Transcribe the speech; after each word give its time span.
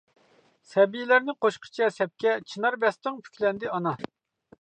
سەبىيلەرنى 0.69 1.35
قوشقىچە 1.45 1.89
سەپكە، 1.97 2.33
چىنار 2.53 2.79
بەستىڭ 2.85 3.21
پۈكلەندى 3.29 3.71
ئانا. 3.75 3.93